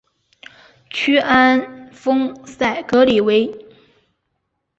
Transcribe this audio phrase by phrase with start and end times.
[0.89, 3.51] 屈安丰塞格里韦。